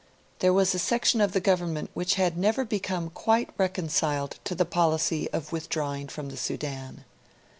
[0.39, 4.65] There was a section of the Government which had never become quite reconciled to the
[4.65, 7.05] policy of withdrawing from the Sudan.